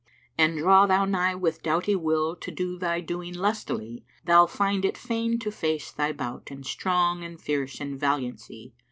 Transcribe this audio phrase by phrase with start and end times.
[0.35, 4.83] An draw thou nigh with doughty will * To do thy doing lustily, Thou'll find
[4.83, 8.73] it fain to face thy bout * And strong and fierce in valiancy.